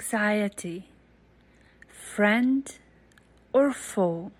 anxiety, 0.00 0.88
friend 1.88 2.78
or 3.52 3.70
foe? 3.70 4.32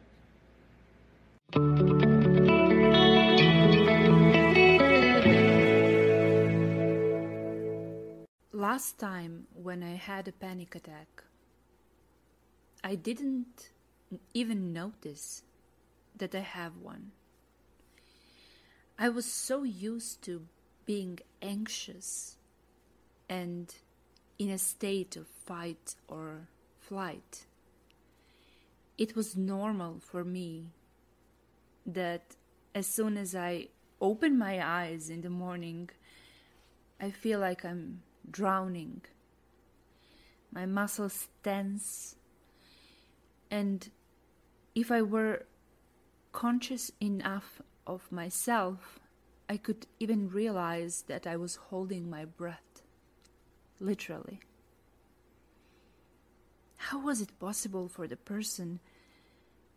Last 8.55 8.99
time 8.99 9.49
when 9.53 9.83
I 9.83 9.97
had 9.97 10.29
a 10.29 10.33
panic 10.33 10.75
attack, 10.75 11.25
I 12.83 12.95
didn't 12.95 13.69
even 14.33 14.73
notice 14.73 15.43
that 16.17 16.35
I 16.35 16.41
have 16.41 16.79
one. 16.79 17.13
I 18.99 19.11
was 19.11 19.27
so 19.27 19.65
used 19.65 20.23
to 20.23 20.47
being 20.87 21.19
anxious 21.43 22.39
and 23.29 23.75
in 24.41 24.49
a 24.49 24.57
state 24.57 25.17
of 25.17 25.27
fight 25.27 25.95
or 26.09 26.49
flight. 26.79 27.45
It 28.97 29.15
was 29.15 29.37
normal 29.37 30.01
for 30.01 30.25
me 30.25 30.71
that 31.85 32.37
as 32.75 32.87
soon 32.87 33.19
as 33.19 33.35
I 33.35 33.69
open 34.01 34.39
my 34.39 34.67
eyes 34.67 35.11
in 35.11 35.21
the 35.21 35.29
morning, 35.29 35.91
I 36.99 37.11
feel 37.11 37.39
like 37.39 37.67
I'm 37.67 38.01
drowning. 38.31 39.03
My 40.51 40.65
muscles 40.65 41.29
tense, 41.43 42.17
and 43.51 43.91
if 44.75 44.91
I 44.91 45.03
were 45.03 45.45
conscious 46.33 46.91
enough 46.99 47.61
of 47.87 48.11
myself, 48.11 49.01
I 49.51 49.59
could 49.59 49.87
even 49.99 50.31
realize 50.31 51.05
that 51.09 51.27
I 51.27 51.37
was 51.37 51.57
holding 51.69 52.09
my 52.09 52.25
breath. 52.25 52.70
Literally. 53.81 54.41
How 56.77 56.99
was 56.99 57.21
it 57.21 57.39
possible 57.41 57.89
for 57.89 58.07
the 58.07 58.17
person 58.17 58.81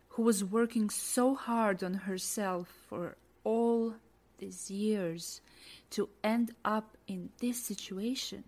who 0.10 0.24
was 0.24 0.44
working 0.44 0.90
so 0.90 1.36
hard 1.36 1.84
on 1.84 1.94
herself 1.94 2.68
for 2.88 3.16
all 3.44 3.96
these 4.38 4.70
years 4.70 5.42
to 5.92 6.10
end 6.24 6.54
up 6.66 6.98
in 7.08 7.30
this 7.40 7.58
situation? 7.58 8.44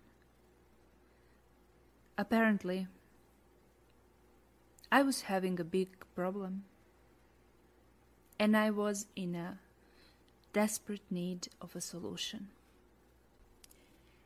Apparently, 2.17 2.87
I 4.91 5.01
was 5.03 5.21
having 5.23 5.59
a 5.59 5.63
big 5.63 5.89
problem 6.15 6.65
and 8.39 8.55
I 8.55 8.69
was 8.71 9.07
in 9.15 9.35
a 9.35 9.59
desperate 10.53 11.03
need 11.09 11.47
of 11.61 11.75
a 11.75 11.81
solution. 11.81 12.49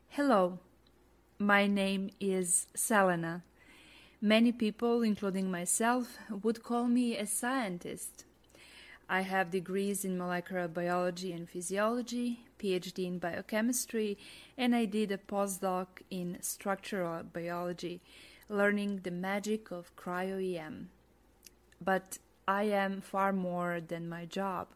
Hello, 0.08 0.58
my 1.40 1.66
name 1.66 2.10
is 2.20 2.66
Selena. 2.74 3.42
Many 4.20 4.52
people, 4.52 5.00
including 5.00 5.50
myself, 5.50 6.18
would 6.42 6.62
call 6.62 6.86
me 6.86 7.16
a 7.16 7.26
scientist. 7.26 8.26
I 9.08 9.22
have 9.22 9.50
degrees 9.50 10.04
in 10.04 10.18
molecular 10.18 10.68
biology 10.68 11.32
and 11.32 11.48
physiology, 11.48 12.40
PhD 12.58 13.06
in 13.06 13.18
biochemistry, 13.18 14.18
and 14.58 14.74
I 14.76 14.84
did 14.84 15.10
a 15.10 15.16
postdoc 15.16 15.86
in 16.10 16.36
structural 16.42 17.22
biology, 17.22 18.02
learning 18.50 19.00
the 19.02 19.10
magic 19.10 19.70
of 19.70 19.96
cryo-EM. 19.96 20.90
But 21.82 22.18
I 22.46 22.64
am 22.64 23.00
far 23.00 23.32
more 23.32 23.80
than 23.80 24.10
my 24.10 24.26
job. 24.26 24.68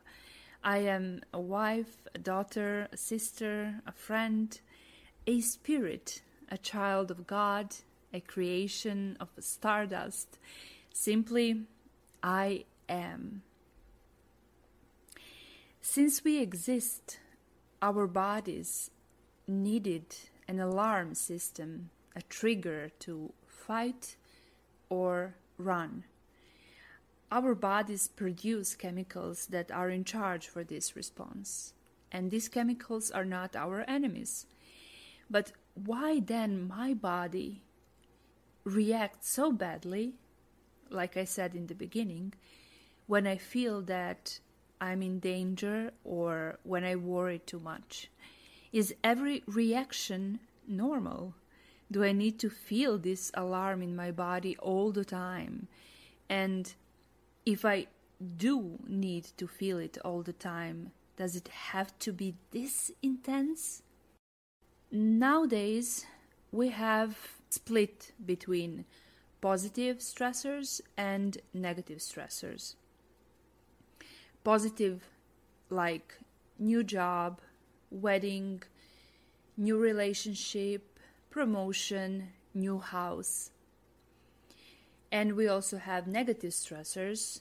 I 0.63 0.79
am 0.79 1.21
a 1.31 1.41
wife, 1.41 2.09
a 2.15 2.19
daughter, 2.19 2.89
a 2.91 2.97
sister, 2.97 3.83
a 3.87 3.93
friend, 3.93 4.59
a 5.27 5.43
spirit, 5.43 6.23
a 6.51 6.59
child 6.59 7.11
of 7.11 7.27
God, 7.27 7.75
a 8.13 8.21
creation 8.21 9.17
of 9.21 9.29
stardust. 9.41 10.39
Simply, 10.93 11.63
I 12.23 12.65
am. 12.89 13.43
Since 15.81 16.25
we 16.25 16.41
exist, 16.41 17.19
our 17.83 18.07
bodies 18.07 18.91
needed 19.47 20.17
an 20.49 20.61
alarm 20.61 21.15
system, 21.15 21.91
a 22.17 22.23
trigger 22.23 22.91
to 23.01 23.33
fight 23.47 24.17
or 24.89 25.35
run 25.59 26.05
our 27.35 27.55
bodies 27.57 28.07
produce 28.07 28.77
chemicals 28.77 29.47
that 29.47 29.73
are 29.73 29.91
in 29.91 30.05
charge 30.05 30.47
for 30.47 30.63
this 30.63 30.95
response. 30.95 31.75
And 32.13 32.31
these 32.31 32.49
chemicals 32.49 33.11
are 33.11 33.25
not 33.25 33.57
our 33.57 33.85
enemies. 33.89 34.47
But 35.29 35.51
why 35.75 36.21
then 36.21 36.69
my 36.69 36.95
body 36.95 37.63
reacts 38.65 39.31
so 39.31 39.53
badly, 39.53 40.15
like 40.91 41.17
I 41.17 41.25
said 41.25 41.55
in 41.55 41.67
the 41.67 41.75
beginning, 41.75 42.33
when 43.07 43.27
I 43.27 43.37
feel 43.37 43.83
that 43.83 44.39
I'm 44.81 45.03
in 45.03 45.19
danger 45.19 45.93
or 46.05 46.59
when 46.63 46.85
I 46.85 46.97
worry 46.97 47.39
too 47.39 47.61
much? 47.61 48.11
Is 48.73 48.95
every 49.05 49.43
reaction 49.47 50.41
normal? 50.67 51.35
Do 51.91 52.03
I 52.03 52.13
need 52.13 52.39
to 52.41 52.51
feel 52.51 52.99
this 52.99 53.31
alarm 53.35 53.83
in 53.83 53.95
my 53.95 54.11
body 54.11 54.57
all 54.59 54.91
the 54.91 55.05
time? 55.05 55.69
And 56.29 56.73
if 57.45 57.65
I 57.65 57.87
do 58.37 58.79
need 58.87 59.25
to 59.37 59.47
feel 59.47 59.79
it 59.79 59.99
all 60.05 60.23
the 60.23 60.33
time, 60.33 60.93
does 61.17 61.37
it 61.37 61.49
have 61.49 61.97
to 62.01 62.13
be 62.13 62.35
this 62.51 62.91
intense? 63.03 63.83
Nowadays, 64.97 66.07
we 66.53 66.69
have 66.69 67.19
split 67.51 68.13
between 68.25 68.85
positive 69.41 69.99
stressors 69.99 70.81
and 70.97 71.37
negative 71.53 71.99
stressors. 71.99 72.77
Positive, 74.45 75.03
like 75.69 76.21
new 76.61 76.85
job, 76.85 77.41
wedding, 77.91 78.63
new 79.57 79.77
relationship, 79.77 80.97
promotion, 81.29 82.29
new 82.55 82.79
house, 82.79 83.51
and 85.11 85.35
we 85.35 85.49
also 85.49 85.79
have 85.79 86.07
negative 86.07 86.53
stressors 86.53 87.41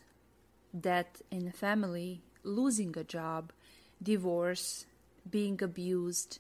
death 0.80 1.22
in 1.30 1.48
a 1.48 1.52
family, 1.52 2.24
losing 2.42 2.98
a 2.98 3.04
job, 3.04 3.54
divorce, 4.02 4.88
being 5.30 5.62
abused, 5.62 6.40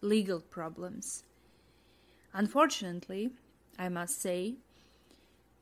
legal 0.00 0.40
problems. 0.40 1.24
Unfortunately, 2.32 3.30
I 3.78 3.88
must 3.88 4.20
say, 4.20 4.56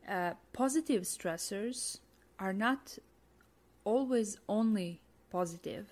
uh, 0.09 0.35
positive 0.53 1.03
stressors 1.03 1.99
are 2.39 2.53
not 2.53 2.99
always 3.85 4.39
only 4.49 5.01
positive. 5.31 5.89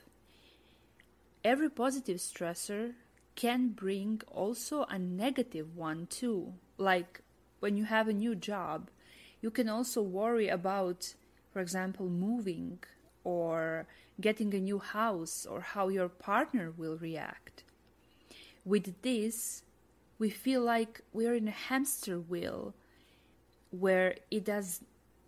Every 1.45 1.71
positive 1.71 2.19
stressor 2.19 2.95
can 3.35 3.69
bring 3.69 4.23
also 4.29 4.85
a 4.85 4.99
negative 4.99 5.77
one 5.77 6.07
too, 6.07 6.55
like 6.79 7.21
when 7.61 7.77
you 7.77 7.85
have 7.85 8.09
a 8.09 8.13
new 8.13 8.35
job 8.35 8.91
you 9.45 9.51
can 9.51 9.69
also 9.69 10.01
worry 10.01 10.49
about, 10.49 11.13
for 11.53 11.61
example, 11.61 12.09
moving 12.09 12.79
or 13.25 13.87
getting 14.19 14.55
a 14.55 14.59
new 14.59 14.79
house 14.79 15.45
or 15.45 15.61
how 15.61 15.89
your 15.89 16.09
partner 16.09 16.73
will 16.75 16.97
react. 16.97 17.64
With 18.65 19.03
this, 19.03 19.63
we 20.19 20.31
feel 20.31 20.63
like 20.63 21.03
we're 21.13 21.35
in 21.35 21.49
a 21.49 21.53
hamster 21.69 22.19
wheel 22.19 22.75
where 23.71 24.17
it 24.31 24.45
does 24.45 24.81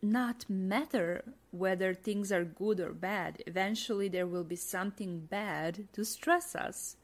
not 0.02 0.44
matter 0.48 1.24
whether 1.50 1.92
things 1.92 2.30
are 2.30 2.44
good 2.44 2.80
or 2.80 2.92
bad. 2.92 3.42
Eventually, 3.46 4.08
there 4.08 4.26
will 4.26 4.44
be 4.44 4.56
something 4.56 5.20
bad 5.20 5.88
to 5.92 6.04
stress 6.04 6.54
us. 6.54 6.96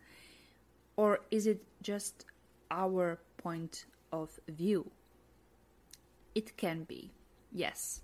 Or 0.96 1.20
is 1.30 1.46
it 1.46 1.64
just 1.82 2.24
our 2.70 3.18
point 3.38 3.86
of 4.12 4.38
view? 4.48 4.90
It 6.34 6.56
can 6.56 6.84
be, 6.84 7.10
yes. 7.50 8.02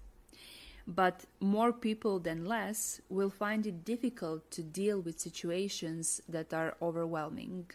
But 0.86 1.26
more 1.40 1.72
people 1.72 2.19
than 2.19 2.46
less 2.46 3.00
will 3.08 3.30
find 3.30 3.66
it 3.66 3.84
difficult 3.84 4.50
to 4.52 4.62
deal 4.62 5.00
with 5.00 5.20
situations 5.20 6.22
that 6.28 6.52
are 6.52 6.76
overwhelming, 6.80 7.70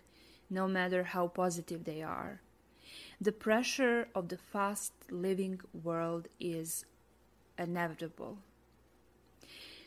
no 0.53 0.67
matter 0.67 1.03
how 1.03 1.27
positive 1.27 1.83
they 1.83 2.01
are. 2.01 2.39
The 3.19 3.31
pressure 3.31 4.07
of 4.13 4.29
the 4.29 4.37
fast 4.37 4.93
living 5.09 5.61
world 5.73 6.27
is 6.39 6.85
inevitable. 7.57 8.37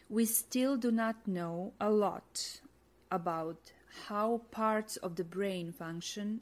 We 0.09 0.25
still 0.25 0.77
do 0.77 0.91
not 0.91 1.27
know 1.27 1.73
a 1.81 1.91
lot 1.91 2.61
about 3.11 3.73
how 4.09 4.43
parts 4.51 4.97
of 4.97 5.17
the 5.17 5.25
brain 5.25 5.73
function 5.73 6.41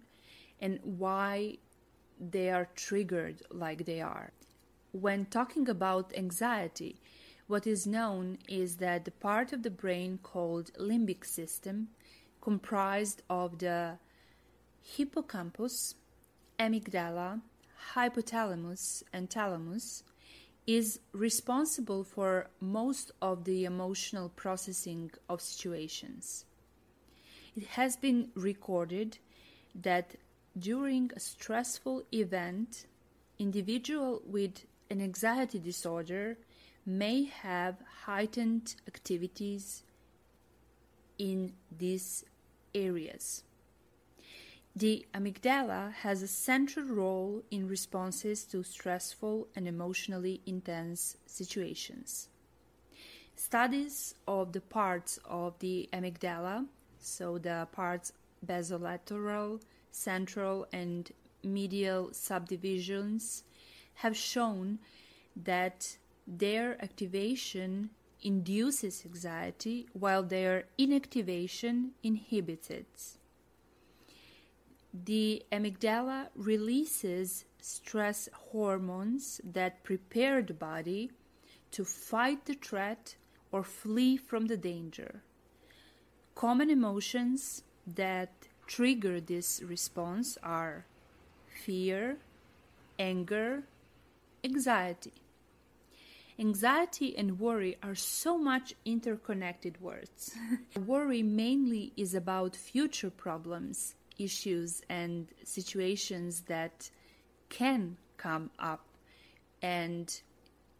and 0.60 0.78
why 0.82 1.58
they 2.18 2.50
are 2.50 2.68
triggered 2.74 3.42
like 3.50 3.84
they 3.84 4.00
are. 4.00 4.32
When 4.92 5.26
talking 5.26 5.68
about 5.68 6.16
anxiety, 6.16 6.96
what 7.46 7.66
is 7.66 7.86
known 7.86 8.38
is 8.48 8.76
that 8.76 9.04
the 9.04 9.10
part 9.10 9.52
of 9.52 9.62
the 9.62 9.70
brain 9.70 10.18
called 10.22 10.72
limbic 10.78 11.24
system, 11.24 11.88
comprised 12.40 13.22
of 13.28 13.58
the 13.58 13.98
hippocampus, 14.84 15.94
amygdala, 16.58 17.40
hypothalamus 17.94 19.02
and 19.12 19.30
thalamus 19.30 20.04
is 20.66 21.00
responsible 21.12 22.04
for 22.04 22.48
most 22.60 23.10
of 23.20 23.44
the 23.44 23.64
emotional 23.64 24.28
processing 24.30 25.10
of 25.28 25.40
situations. 25.40 26.44
It 27.56 27.66
has 27.78 27.96
been 27.96 28.30
recorded 28.34 29.18
that 29.74 30.16
during 30.58 31.10
a 31.14 31.20
stressful 31.20 32.04
event, 32.12 32.86
individual 33.38 34.22
with 34.24 34.64
an 34.90 35.00
anxiety 35.00 35.58
disorder 35.58 36.38
may 36.86 37.24
have 37.24 37.76
heightened 38.04 38.76
activities 38.86 39.82
in 41.18 41.52
these 41.76 42.24
areas. 42.74 43.42
The 44.76 45.06
amygdala 45.14 45.92
has 45.92 46.20
a 46.20 46.26
central 46.26 46.86
role 46.86 47.44
in 47.48 47.68
responses 47.68 48.44
to 48.46 48.64
stressful 48.64 49.46
and 49.54 49.68
emotionally 49.68 50.40
intense 50.46 51.16
situations. 51.26 52.28
Studies 53.36 54.16
of 54.26 54.52
the 54.52 54.60
parts 54.60 55.20
of 55.24 55.56
the 55.60 55.88
amygdala, 55.92 56.66
so 56.98 57.38
the 57.38 57.68
parts 57.70 58.12
basolateral, 58.44 59.60
central, 59.92 60.66
and 60.72 61.12
medial 61.44 62.12
subdivisions, 62.12 63.44
have 63.94 64.16
shown 64.16 64.80
that 65.36 65.98
their 66.26 66.82
activation 66.82 67.90
induces 68.22 69.04
anxiety 69.06 69.86
while 69.92 70.24
their 70.24 70.64
inactivation 70.78 71.90
inhibits 72.02 72.70
it. 72.70 73.18
The 74.94 75.42
amygdala 75.50 76.28
releases 76.36 77.44
stress 77.60 78.28
hormones 78.32 79.40
that 79.42 79.82
prepare 79.82 80.40
the 80.40 80.54
body 80.54 81.10
to 81.72 81.84
fight 81.84 82.44
the 82.44 82.54
threat 82.54 83.16
or 83.50 83.64
flee 83.64 84.16
from 84.16 84.46
the 84.46 84.56
danger. 84.56 85.22
Common 86.36 86.70
emotions 86.70 87.64
that 87.88 88.30
trigger 88.68 89.20
this 89.20 89.60
response 89.62 90.38
are 90.44 90.86
fear, 91.48 92.18
anger, 92.96 93.64
anxiety. 94.44 95.12
Anxiety 96.38 97.16
and 97.16 97.40
worry 97.40 97.76
are 97.82 97.96
so 97.96 98.38
much 98.38 98.74
interconnected 98.84 99.80
words. 99.80 100.36
worry 100.86 101.22
mainly 101.22 101.92
is 101.96 102.14
about 102.14 102.54
future 102.54 103.10
problems, 103.10 103.94
issues, 104.18 104.82
and 104.88 105.28
situations 105.44 106.42
that 106.42 106.90
can 107.48 107.96
come 108.16 108.50
up. 108.58 108.86
And 109.62 110.20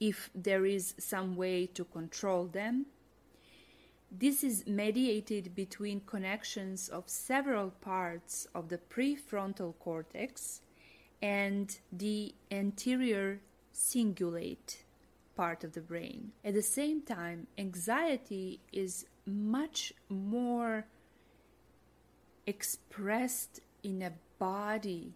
if 0.01 0.31
there 0.35 0.67
is 0.67 0.95
some 0.99 1.37
way 1.37 1.67
to 1.67 1.85
control 1.85 2.47
them, 2.47 2.87
this 4.11 4.45
is 4.45 4.67
mediated 4.67 5.55
between 5.55 6.01
connections 6.01 6.89
of 6.89 7.09
several 7.09 7.71
parts 7.71 8.47
of 8.55 8.69
the 8.69 8.79
prefrontal 8.79 9.75
cortex 9.81 10.61
and 11.21 11.79
the 11.91 12.35
anterior 12.51 13.41
cingulate 13.75 14.85
part 15.35 15.65
of 15.65 15.73
the 15.73 15.81
brain. 15.81 16.31
At 16.45 16.55
the 16.55 16.63
same 16.63 17.03
time, 17.03 17.49
anxiety 17.59 18.61
is 18.73 19.07
much 19.27 19.93
more 20.09 20.87
expressed 22.47 23.61
in 23.83 24.03
a 24.03 24.13
body 24.39 25.13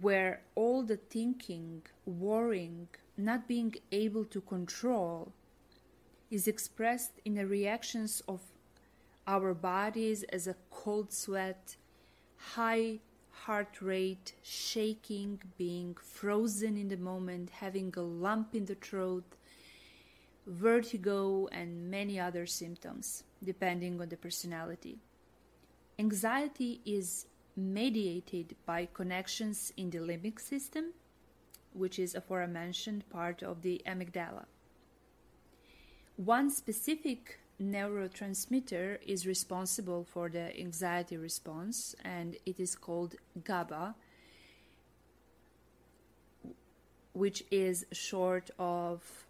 where 0.00 0.40
all 0.54 0.82
the 0.82 0.96
thinking, 0.96 1.82
worrying, 2.04 2.88
not 3.16 3.46
being 3.46 3.74
able 3.92 4.24
to 4.24 4.40
control 4.40 5.32
is 6.30 6.48
expressed 6.48 7.12
in 7.24 7.34
the 7.34 7.46
reactions 7.46 8.22
of 8.26 8.40
our 9.26 9.54
bodies 9.54 10.22
as 10.24 10.46
a 10.46 10.56
cold 10.70 11.12
sweat, 11.12 11.76
high 12.36 12.98
heart 13.30 13.80
rate, 13.80 14.34
shaking, 14.42 15.40
being 15.56 15.94
frozen 16.02 16.76
in 16.76 16.88
the 16.88 16.96
moment, 16.96 17.50
having 17.50 17.92
a 17.96 18.00
lump 18.00 18.54
in 18.54 18.64
the 18.64 18.74
throat, 18.74 19.24
vertigo, 20.46 21.48
and 21.52 21.90
many 21.90 22.18
other 22.18 22.46
symptoms, 22.46 23.22
depending 23.44 24.00
on 24.00 24.08
the 24.08 24.16
personality. 24.16 24.98
Anxiety 25.98 26.82
is 26.84 27.26
mediated 27.56 28.54
by 28.66 28.86
connections 28.92 29.72
in 29.78 29.88
the 29.88 29.98
limbic 29.98 30.38
system, 30.38 30.92
which 31.72 31.98
is 31.98 32.14
aforementioned 32.14 33.08
part 33.08 33.42
of 33.42 33.62
the 33.62 33.80
amygdala. 33.86 34.44
One 36.16 36.50
specific 36.50 37.40
neurotransmitter 37.58 38.98
is 39.06 39.26
responsible 39.26 40.04
for 40.04 40.28
the 40.28 40.58
anxiety 40.58 41.16
response, 41.16 41.94
and 42.04 42.36
it 42.44 42.60
is 42.60 42.74
called 42.74 43.14
GABA, 43.42 43.94
which 47.14 47.42
is 47.50 47.86
short 47.92 48.50
of 48.58 49.26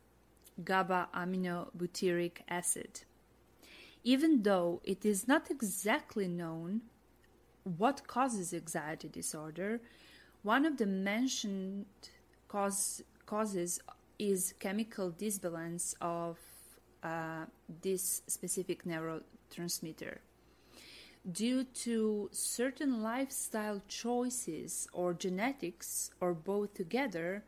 gamma 0.65 1.09
aminobutyric 1.15 2.39
acid. 2.49 3.03
Even 4.07 4.45
though 4.45 4.81
it 4.85 5.05
is 5.05 5.27
not 5.27 5.51
exactly 5.51 6.29
known 6.29 6.83
what 7.65 8.07
causes 8.07 8.55
anxiety 8.55 9.09
disorder, 9.09 9.81
one 10.45 10.65
of 10.65 10.77
the 10.77 10.87
mentioned 10.87 11.87
cause, 12.47 13.03
causes 13.27 13.81
is 14.17 14.55
chemical 14.61 15.11
disbalance 15.11 15.97
of 16.01 16.39
uh, 17.03 17.47
this 17.83 18.23
specific 18.29 18.85
neurotransmitter. 18.85 20.19
Due 21.33 21.65
to 21.65 22.29
certain 22.31 23.03
lifestyle 23.03 23.83
choices 23.89 24.87
or 24.93 25.15
genetics, 25.15 26.13
or 26.21 26.33
both 26.33 26.75
together, 26.75 27.43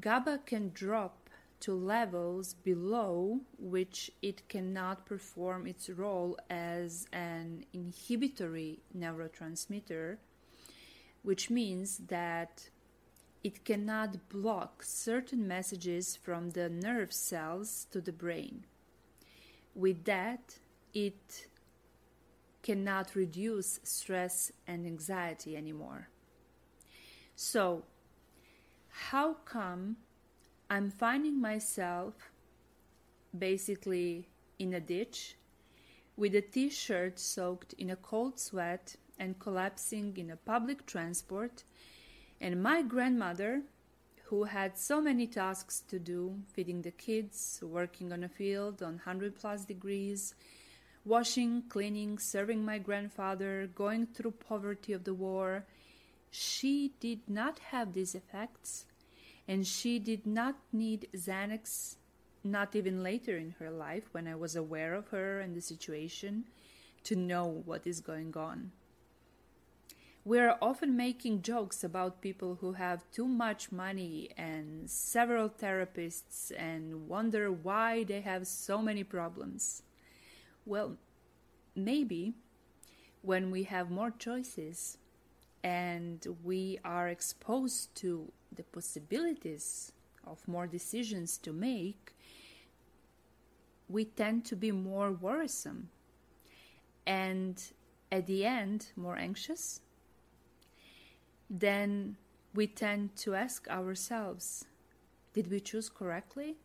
GABA 0.00 0.42
can 0.46 0.70
drop 0.72 1.19
to 1.60 1.74
levels 1.74 2.54
below 2.54 3.40
which 3.58 4.10
it 4.22 4.48
cannot 4.48 5.04
perform 5.04 5.66
its 5.66 5.90
role 5.90 6.38
as 6.48 7.06
an 7.12 7.64
inhibitory 7.72 8.80
neurotransmitter, 8.96 10.16
which 11.22 11.50
means 11.50 11.98
that 12.08 12.70
it 13.44 13.64
cannot 13.64 14.28
block 14.28 14.82
certain 14.82 15.46
messages 15.46 16.16
from 16.16 16.50
the 16.50 16.68
nerve 16.68 17.12
cells 17.12 17.86
to 17.90 18.00
the 18.00 18.12
brain. 18.12 18.64
With 19.74 20.04
that, 20.04 20.58
it 20.92 21.46
cannot 22.62 23.14
reduce 23.14 23.80
stress 23.82 24.52
and 24.66 24.86
anxiety 24.86 25.56
anymore. 25.56 26.08
So, 27.36 27.84
how 28.88 29.34
come 29.44 29.96
I'm 30.72 30.88
finding 30.88 31.40
myself 31.40 32.14
basically 33.36 34.28
in 34.60 34.72
a 34.72 34.78
ditch 34.78 35.34
with 36.16 36.32
a 36.36 36.42
t 36.42 36.70
shirt 36.70 37.18
soaked 37.18 37.72
in 37.72 37.90
a 37.90 37.96
cold 37.96 38.38
sweat 38.38 38.94
and 39.18 39.36
collapsing 39.40 40.16
in 40.16 40.30
a 40.30 40.36
public 40.36 40.86
transport, 40.86 41.64
and 42.40 42.62
my 42.62 42.82
grandmother 42.82 43.62
who 44.26 44.44
had 44.44 44.78
so 44.78 45.00
many 45.00 45.26
tasks 45.26 45.82
to 45.88 45.98
do 45.98 46.36
feeding 46.52 46.82
the 46.82 46.92
kids, 46.92 47.58
working 47.64 48.12
on 48.12 48.22
a 48.22 48.28
field 48.28 48.80
on 48.80 48.92
100 48.92 49.34
plus 49.34 49.64
degrees, 49.64 50.36
washing, 51.04 51.64
cleaning, 51.68 52.16
serving 52.16 52.64
my 52.64 52.78
grandfather, 52.78 53.68
going 53.74 54.06
through 54.06 54.30
poverty 54.30 54.92
of 54.92 55.02
the 55.02 55.14
war. 55.14 55.64
She 56.30 56.92
did 57.00 57.28
not 57.28 57.58
have 57.58 57.92
these 57.92 58.14
effects, 58.14 58.86
and 59.50 59.66
she 59.66 59.98
did 59.98 60.28
not 60.28 60.54
need 60.72 61.08
Xanax, 61.12 61.96
not 62.44 62.76
even 62.76 63.02
later 63.02 63.36
in 63.36 63.56
her 63.58 63.68
life 63.68 64.04
when 64.12 64.28
I 64.28 64.36
was 64.36 64.54
aware 64.54 64.94
of 64.94 65.08
her 65.08 65.40
and 65.40 65.56
the 65.56 65.60
situation, 65.60 66.44
to 67.02 67.16
know 67.16 67.62
what 67.64 67.84
is 67.84 68.00
going 68.00 68.36
on. 68.36 68.70
We 70.24 70.38
are 70.38 70.56
often 70.62 70.96
making 70.96 71.42
jokes 71.42 71.82
about 71.82 72.20
people 72.20 72.58
who 72.60 72.74
have 72.74 73.10
too 73.10 73.26
much 73.26 73.72
money 73.72 74.30
and 74.36 74.88
several 74.88 75.48
therapists 75.48 76.52
and 76.56 77.08
wonder 77.08 77.50
why 77.50 78.04
they 78.04 78.20
have 78.20 78.46
so 78.46 78.80
many 78.80 79.02
problems. 79.02 79.82
Well, 80.64 80.96
maybe 81.74 82.34
when 83.22 83.50
we 83.50 83.64
have 83.64 83.90
more 83.90 84.12
choices 84.12 84.96
and 85.62 86.26
we 86.42 86.78
are 86.84 87.08
exposed 87.08 87.94
to 87.96 88.30
the 88.54 88.62
possibilities 88.62 89.92
of 90.26 90.46
more 90.48 90.66
decisions 90.66 91.38
to 91.38 91.52
make, 91.52 92.14
we 93.88 94.04
tend 94.04 94.44
to 94.46 94.56
be 94.56 94.70
more 94.70 95.12
worrisome 95.12 95.88
and 97.06 97.72
at 98.12 98.26
the 98.26 98.44
end 98.44 98.88
more 98.96 99.16
anxious 99.16 99.80
then 101.50 102.16
we 102.54 102.66
tend 102.66 103.16
to 103.16 103.34
ask 103.34 103.68
ourselves 103.68 104.64
Did 105.32 105.50
we 105.50 105.60
choose 105.60 105.88
correctly? 105.88 106.56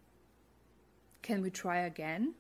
Can 1.21 1.41
we 1.41 1.49
try 1.49 1.79
again? 1.79 2.35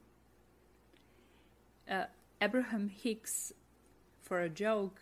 Uh, 1.89 2.05
Abraham 2.41 2.89
Hicks, 2.89 3.53
for 4.21 4.41
a 4.41 4.49
joke, 4.49 5.01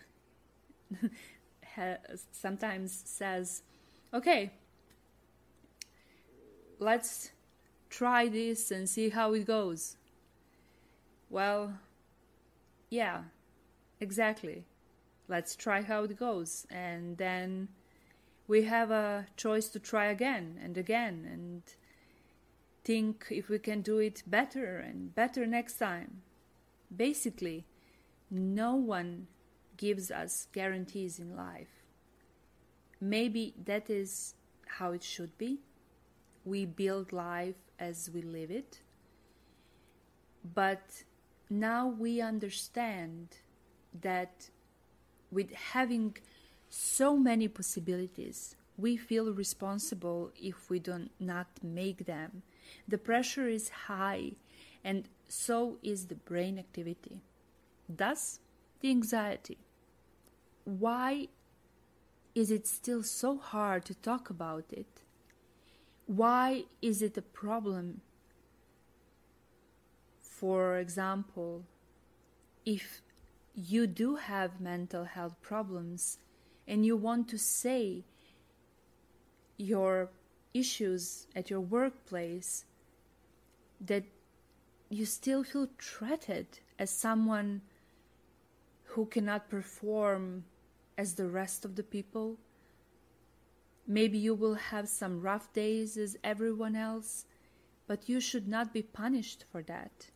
sometimes 2.32 3.04
says, 3.06 3.64
Okay, 4.14 4.52
let's 6.80 7.32
try 7.90 8.28
this 8.28 8.72
and 8.72 8.88
see 8.88 9.10
how 9.10 9.34
it 9.34 9.46
goes. 9.46 9.98
Well, 11.30 11.74
yeah, 12.90 13.24
exactly. 14.00 14.66
Let's 15.28 15.56
try 15.56 15.82
how 15.82 16.04
it 16.04 16.18
goes. 16.18 16.68
And 16.70 17.18
then 17.18 17.70
we 18.48 18.64
have 18.64 18.92
a 18.92 19.28
choice 19.36 19.70
to 19.70 19.80
try 19.80 20.06
again 20.06 20.60
and 20.62 20.78
again 20.78 21.28
and 21.32 21.64
think 22.84 23.28
if 23.32 23.50
we 23.50 23.58
can 23.58 23.82
do 23.82 24.00
it 24.00 24.24
better 24.28 24.78
and 24.78 25.16
better 25.16 25.48
next 25.48 25.78
time. 25.78 26.22
Basically, 26.96 27.66
no 28.30 28.76
one 28.76 29.28
gives 29.84 30.10
us 30.12 30.48
guarantees 30.54 31.20
in 31.20 31.36
life. 31.36 31.74
Maybe 33.02 33.54
that 33.66 33.90
is 33.90 34.34
how 34.78 34.94
it 34.94 35.04
should 35.04 35.38
be. 35.38 35.60
We 36.46 36.66
build 36.66 37.12
life 37.12 37.62
as 37.80 38.10
we 38.14 38.22
live 38.22 38.50
it. 38.50 38.80
But 40.62 41.04
now 41.50 41.84
we 41.88 42.22
understand 42.22 43.28
that 44.10 44.50
with 45.32 45.52
having 45.52 46.16
so 46.70 47.18
many 47.18 47.50
possibilities, 47.50 48.56
we 48.78 48.96
feel 48.96 49.34
responsible 49.34 50.32
if 50.52 50.70
we 50.70 50.80
do 50.80 51.10
not 51.20 51.48
make 51.62 52.06
them. 52.06 52.44
The 52.88 52.98
pressure 53.10 53.48
is 53.50 53.68
high, 53.88 54.32
and 54.82 55.10
so 55.28 55.78
is 55.84 56.08
the 56.08 56.20
brain 56.30 56.58
activity. 56.58 57.22
Thus, 57.90 58.40
the 58.80 58.90
anxiety. 58.90 59.63
Why 60.66 61.28
is 62.36 62.50
it 62.52 62.66
still 62.68 63.04
so 63.04 63.38
hard 63.38 63.86
to 63.86 63.96
talk 63.96 64.30
about 64.30 64.66
it? 64.72 65.02
Why 66.06 66.66
is 66.82 67.02
it 67.02 67.18
a 67.18 67.22
problem? 67.22 68.02
For 70.20 70.78
example, 70.78 71.64
if 72.66 73.02
you 73.54 73.88
do 73.88 74.16
have 74.16 74.60
mental 74.60 75.06
health 75.06 75.36
problems 75.42 76.18
and 76.68 76.86
you 76.86 76.98
want 76.98 77.28
to 77.30 77.38
say 77.38 78.04
your 79.58 80.10
issues 80.54 81.28
at 81.36 81.50
your 81.50 81.62
workplace, 81.62 82.66
that 83.80 84.04
you 84.90 85.06
still 85.06 85.44
feel 85.44 85.68
threatened 85.80 86.60
as 86.80 86.90
someone 86.90 87.62
who 88.84 89.06
cannot 89.06 89.50
perform 89.50 90.46
as 90.98 91.16
the 91.16 91.28
rest 91.28 91.66
of 91.66 91.76
the 91.76 91.84
people. 91.84 92.38
Maybe 93.88 94.18
you 94.18 94.34
will 94.34 94.56
have 94.56 94.88
some 94.88 95.22
rough 95.22 95.52
days 95.54 95.98
as 95.98 96.18
everyone 96.24 96.76
else, 96.76 97.26
but 97.88 98.08
you 98.08 98.20
should 98.20 98.48
not 98.48 98.74
be 98.74 98.82
punished 98.82 99.46
for 99.52 99.62
that 99.64 100.08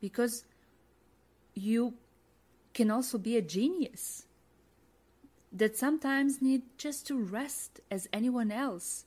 because 0.00 0.44
you 1.54 1.94
can 2.74 2.90
also 2.90 3.18
be 3.18 3.36
a 3.36 3.42
genius 3.42 4.26
that 5.52 5.76
sometimes 5.76 6.42
need 6.42 6.62
just 6.76 7.06
to 7.06 7.18
rest 7.18 7.80
as 7.90 8.08
anyone 8.12 8.52
else. 8.52 9.06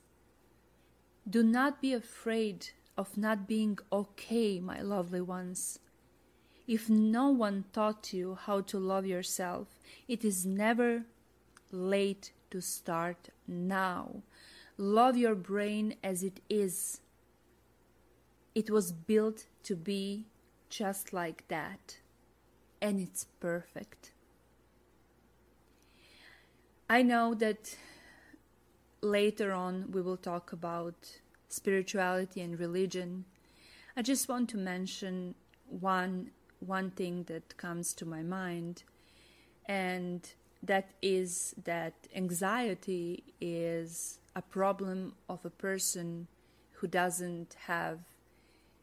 Do 1.28 1.42
not 1.42 1.80
be 1.80 1.92
afraid 1.92 2.70
of 2.98 3.16
not 3.16 3.46
being 3.46 3.78
okay, 3.92 4.58
my 4.58 4.80
lovely 4.80 5.20
ones. 5.20 5.78
If 6.70 6.88
no 6.88 7.30
one 7.30 7.64
taught 7.72 8.12
you 8.12 8.38
how 8.40 8.60
to 8.60 8.78
love 8.78 9.04
yourself, 9.04 9.66
it 10.06 10.24
is 10.24 10.46
never 10.46 11.02
late 11.72 12.30
to 12.52 12.60
start 12.60 13.30
now. 13.48 14.22
Love 14.78 15.16
your 15.16 15.34
brain 15.34 15.96
as 16.04 16.22
it 16.22 16.38
is. 16.48 17.00
It 18.54 18.70
was 18.70 18.92
built 18.92 19.46
to 19.64 19.74
be 19.74 20.26
just 20.68 21.12
like 21.12 21.48
that 21.48 21.96
and 22.80 23.00
it's 23.00 23.24
perfect. 23.40 24.12
I 26.88 27.02
know 27.02 27.34
that 27.34 27.76
later 29.02 29.50
on 29.50 29.90
we 29.90 30.02
will 30.02 30.16
talk 30.16 30.52
about 30.52 31.18
spirituality 31.48 32.40
and 32.40 32.60
religion. 32.60 33.24
I 33.96 34.02
just 34.02 34.28
want 34.28 34.48
to 34.50 34.56
mention 34.56 35.34
one 35.68 36.30
one 36.60 36.90
thing 36.90 37.24
that 37.24 37.56
comes 37.56 37.92
to 37.94 38.06
my 38.06 38.22
mind 38.22 38.84
and 39.66 40.32
that 40.62 40.90
is 41.00 41.54
that 41.64 41.94
anxiety 42.14 43.24
is 43.40 44.18
a 44.36 44.42
problem 44.42 45.14
of 45.28 45.44
a 45.44 45.50
person 45.50 46.26
who 46.72 46.86
doesn't 46.86 47.56
have 47.66 47.98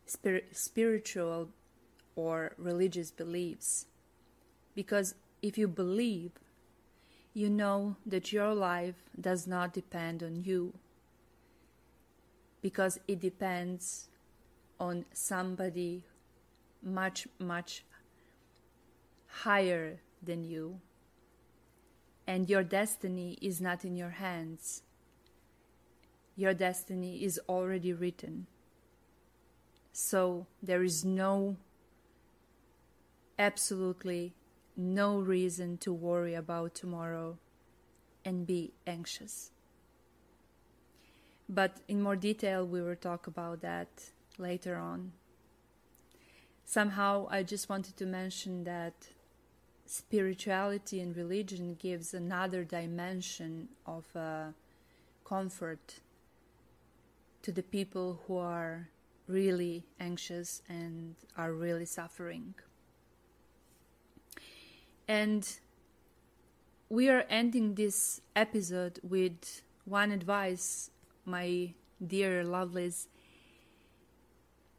spir- 0.05 0.43
spiritual 0.51 1.49
or 2.15 2.53
religious 2.57 3.11
beliefs. 3.11 3.85
Because 4.75 5.15
if 5.41 5.57
you 5.57 5.67
believe, 5.67 6.31
you 7.33 7.49
know 7.49 7.95
that 8.05 8.31
your 8.31 8.53
life 8.53 9.03
does 9.19 9.45
not 9.45 9.73
depend 9.73 10.23
on 10.23 10.43
you. 10.43 10.73
Because 12.61 12.99
it 13.07 13.19
depends 13.19 14.09
on 14.79 15.05
somebody 15.13 16.03
much, 16.87 17.27
much 17.39 17.83
higher 19.27 19.99
than 20.23 20.43
you. 20.43 20.79
And 22.25 22.49
your 22.49 22.63
destiny 22.63 23.37
is 23.41 23.61
not 23.61 23.85
in 23.85 23.95
your 23.95 24.09
hands. 24.09 24.81
Your 26.35 26.53
destiny 26.53 27.23
is 27.23 27.39
already 27.47 27.93
written. 27.93 28.47
So 29.93 30.47
there 30.61 30.83
is 30.83 31.05
no 31.05 31.57
absolutely 33.39 34.33
no 34.75 35.19
reason 35.19 35.77
to 35.79 35.91
worry 35.91 36.35
about 36.35 36.75
tomorrow 36.75 37.37
and 38.23 38.45
be 38.45 38.73
anxious. 38.85 39.51
But 41.49 41.77
in 41.87 42.01
more 42.01 42.15
detail, 42.15 42.65
we 42.65 42.81
will 42.81 42.95
talk 42.95 43.27
about 43.27 43.61
that 43.61 43.87
later 44.37 44.75
on. 44.75 45.13
Somehow, 46.69 47.27
I 47.29 47.43
just 47.43 47.69
wanted 47.69 47.95
to 47.95 48.05
mention 48.05 48.65
that 48.65 49.07
spirituality 49.85 50.99
and 50.99 51.15
religion 51.15 51.77
gives 51.79 52.13
another 52.13 52.65
dimension 52.65 53.69
of 53.85 54.03
uh, 54.13 54.47
comfort 55.23 56.01
to 57.41 57.53
the 57.53 57.63
people 57.63 58.19
who 58.27 58.35
are 58.35 58.89
really 59.27 59.85
anxious 59.97 60.61
and 60.67 61.15
are 61.37 61.53
really 61.53 61.85
suffering. 61.85 62.53
And 65.07 65.49
we 66.89 67.07
are 67.07 67.23
ending 67.29 67.75
this 67.75 68.19
episode 68.35 68.99
with 69.01 69.61
one 69.85 70.11
advice, 70.11 70.91
my 71.23 71.73
dear 72.05 72.43
lovelies. 72.43 73.07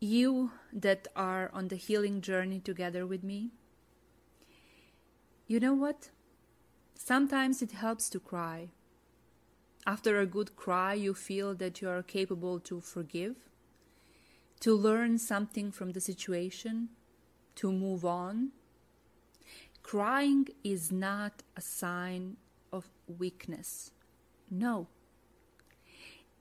You 0.01 0.53
that 0.73 1.09
are 1.17 1.51
on 1.53 1.69
the 1.69 1.77
healing 1.77 2.21
journey 2.21 2.61
together 2.61 3.07
with 3.07 3.25
me, 3.25 3.51
you 5.47 5.59
know 5.59 5.75
what? 5.75 6.11
Sometimes 6.95 7.63
it 7.63 7.73
helps 7.73 8.09
to 8.11 8.21
cry. 8.21 8.69
After 9.87 10.21
a 10.21 10.27
good 10.27 10.57
cry, 10.57 10.95
you 10.95 11.15
feel 11.15 11.55
that 11.55 11.81
you 11.81 11.89
are 11.89 12.03
capable 12.03 12.61
to 12.61 12.81
forgive, 12.81 13.37
to 14.61 14.75
learn 14.75 15.19
something 15.19 15.73
from 15.73 15.93
the 15.93 16.01
situation, 16.01 16.91
to 17.57 17.73
move 17.73 18.05
on, 18.05 18.53
Crying 19.89 20.49
is 20.63 20.93
not 20.93 21.43
a 21.57 21.63
sign 21.63 22.37
of 22.71 22.91
weakness. 23.07 23.91
No. 24.51 24.89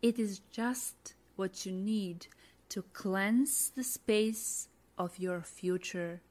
It 0.01 0.19
is 0.19 0.39
just 0.51 1.13
what 1.37 1.65
you 1.65 1.71
need 1.71 2.27
to 2.69 2.83
cleanse 2.93 3.71
the 3.75 3.83
space 3.83 4.67
of 4.97 5.19
your 5.19 5.41
future 5.41 6.21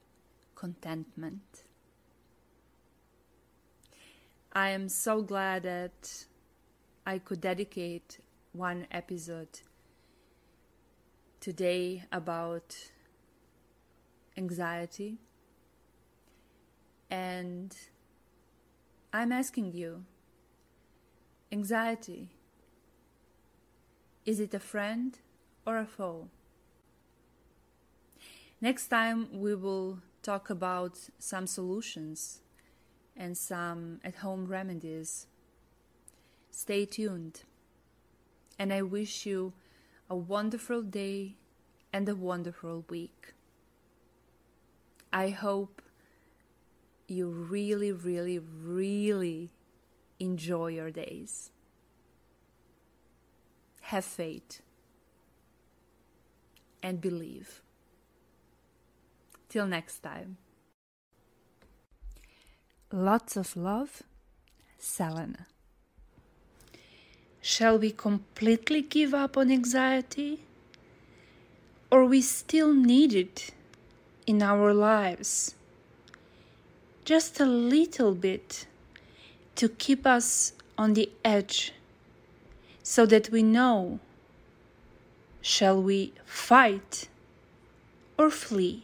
contentment. 0.55 1.63
I 4.53 4.69
am 4.69 4.89
so 4.89 5.21
glad 5.21 5.63
that 5.63 6.25
I 7.05 7.19
could 7.19 7.41
dedicate 7.41 8.19
one 8.53 8.87
episode 8.91 9.61
today 11.39 12.03
about 12.11 12.75
anxiety 14.35 15.17
and 17.09 17.75
I'm 19.13 19.31
asking 19.31 19.73
you 19.73 20.05
Anxiety. 21.49 22.27
Is 24.25 24.41
it 24.41 24.53
a 24.53 24.59
friend 24.59 25.17
or 25.67 25.77
a 25.77 25.85
foe? 25.85 26.29
Next 28.61 28.87
time, 28.87 29.27
we 29.33 29.53
will 29.53 29.99
talk 30.23 30.49
about 30.49 30.97
some 31.19 31.45
solutions 31.45 32.39
and 33.15 33.37
some 33.37 33.99
at 34.03 34.15
home 34.15 34.47
remedies. 34.47 35.27
Stay 36.49 36.85
tuned, 36.85 37.43
and 38.57 38.73
I 38.73 38.81
wish 38.81 39.25
you 39.25 39.53
a 40.09 40.15
wonderful 40.15 40.81
day 40.81 41.35
and 41.91 42.07
a 42.09 42.15
wonderful 42.15 42.85
week. 42.89 43.33
I 45.11 45.29
hope 45.29 45.81
you 47.07 47.29
really, 47.29 47.91
really, 47.91 48.39
really 48.39 49.51
enjoy 50.19 50.67
your 50.67 50.91
days. 50.91 51.51
Have 53.81 54.05
faith 54.05 54.61
and 56.81 57.01
believe. 57.01 57.61
Till 59.49 59.67
next 59.67 59.99
time. 59.99 60.37
Lots 62.91 63.35
of 63.35 63.55
love, 63.55 64.03
Selena. 64.77 65.47
Shall 67.41 67.77
we 67.77 67.91
completely 67.91 68.81
give 68.81 69.13
up 69.13 69.37
on 69.37 69.51
anxiety? 69.51 70.43
Or 71.89 72.05
we 72.05 72.21
still 72.21 72.73
need 72.73 73.13
it 73.13 73.51
in 74.25 74.41
our 74.41 74.73
lives? 74.73 75.55
Just 77.05 77.39
a 77.39 77.45
little 77.45 78.13
bit 78.13 78.67
to 79.55 79.69
keep 79.69 80.05
us 80.05 80.53
on 80.77 80.93
the 80.93 81.09
edge 81.23 81.73
so 82.83 83.05
that 83.05 83.29
we 83.29 83.43
know 83.43 83.99
shall 85.41 85.81
we 85.81 86.13
fight 86.25 87.07
or 88.17 88.29
flee? 88.29 88.83